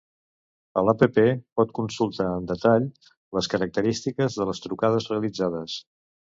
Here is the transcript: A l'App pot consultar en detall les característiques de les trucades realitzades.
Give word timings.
A 0.79 0.83
l'App 0.85 1.03
pot 1.61 1.73
consultar 1.81 2.27
en 2.39 2.49
detall 2.53 2.89
les 3.39 3.53
característiques 3.55 4.41
de 4.43 4.51
les 4.51 4.67
trucades 4.67 5.11
realitzades. 5.15 5.81